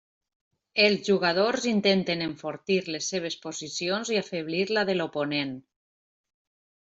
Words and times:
Els 0.83 1.01
jugadors 1.09 1.67
intenten 1.71 2.23
enfortir 2.27 2.77
les 2.95 3.11
seves 3.13 3.37
posicions 3.43 4.11
i 4.17 4.19
afeblir 4.23 4.63
la 4.79 4.87
de 4.91 4.97
l'oponent. 4.97 5.53